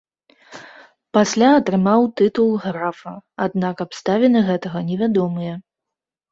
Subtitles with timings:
[1.17, 3.13] Пасля атрымаў тытул графа,
[3.47, 5.53] аднак абставіны гэтага невядомыя.